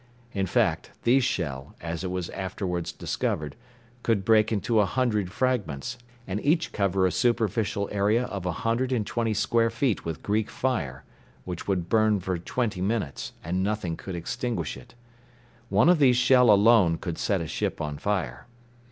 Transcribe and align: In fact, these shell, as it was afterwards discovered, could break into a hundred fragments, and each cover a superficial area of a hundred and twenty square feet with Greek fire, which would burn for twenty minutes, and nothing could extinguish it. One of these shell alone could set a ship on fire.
In 0.33 0.47
fact, 0.47 0.89
these 1.03 1.23
shell, 1.23 1.75
as 1.79 2.03
it 2.03 2.09
was 2.09 2.29
afterwards 2.31 2.91
discovered, 2.91 3.55
could 4.01 4.25
break 4.25 4.51
into 4.51 4.79
a 4.79 4.85
hundred 4.87 5.31
fragments, 5.31 5.99
and 6.25 6.43
each 6.43 6.71
cover 6.71 7.05
a 7.05 7.11
superficial 7.11 7.87
area 7.91 8.23
of 8.25 8.47
a 8.47 8.51
hundred 8.65 8.91
and 8.91 9.05
twenty 9.05 9.35
square 9.35 9.69
feet 9.69 10.03
with 10.03 10.23
Greek 10.23 10.49
fire, 10.49 11.03
which 11.45 11.67
would 11.67 11.87
burn 11.87 12.19
for 12.19 12.39
twenty 12.39 12.81
minutes, 12.81 13.33
and 13.43 13.61
nothing 13.61 13.95
could 13.95 14.15
extinguish 14.15 14.75
it. 14.75 14.95
One 15.69 15.87
of 15.87 15.99
these 15.99 16.17
shell 16.17 16.49
alone 16.49 16.97
could 16.97 17.19
set 17.19 17.39
a 17.39 17.45
ship 17.47 17.79
on 17.79 17.99
fire. 17.99 18.47